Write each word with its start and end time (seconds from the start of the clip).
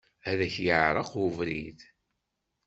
Ad 0.29 0.39
ak-yeɛreq 0.45 1.11
ubrid. 1.25 1.79